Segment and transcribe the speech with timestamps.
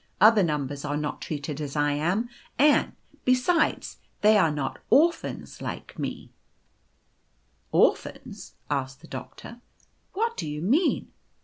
[0.19, 5.99] Other numbers are not treated as I am; and, besides, they are not orphans like
[5.99, 6.29] me/
[7.71, 9.61] 4Ci Orphans?' asked the Doctor;
[10.13, 11.11] 'what do you mean